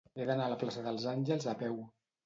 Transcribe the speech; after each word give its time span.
He 0.19 0.25
d'anar 0.29 0.47
a 0.49 0.53
la 0.53 0.57
plaça 0.63 0.85
dels 0.87 1.07
Àngels 1.15 1.49
a 1.55 1.59
peu. 1.65 1.83